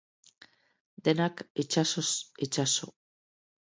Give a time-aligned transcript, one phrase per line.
[1.09, 2.09] Denak, itsasoz
[2.49, 2.93] itsaso.